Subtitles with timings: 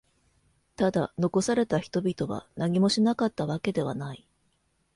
[0.77, 4.27] ただ、残された人々は何もしなかったわけではない。